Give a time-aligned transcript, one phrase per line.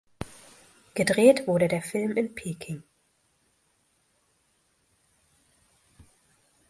[0.95, 2.81] Gedreht wurde der Film in Peking.